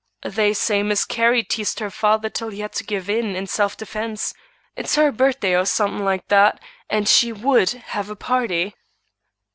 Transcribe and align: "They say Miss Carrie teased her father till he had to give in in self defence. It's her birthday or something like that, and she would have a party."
"They 0.25 0.55
say 0.55 0.81
Miss 0.81 1.05
Carrie 1.05 1.43
teased 1.43 1.79
her 1.79 1.91
father 1.91 2.27
till 2.27 2.49
he 2.49 2.61
had 2.61 2.73
to 2.73 2.83
give 2.83 3.07
in 3.07 3.35
in 3.35 3.45
self 3.45 3.77
defence. 3.77 4.33
It's 4.75 4.95
her 4.95 5.11
birthday 5.11 5.55
or 5.55 5.65
something 5.67 6.03
like 6.03 6.27
that, 6.29 6.59
and 6.89 7.07
she 7.07 7.31
would 7.31 7.69
have 7.93 8.09
a 8.09 8.15
party." 8.15 8.75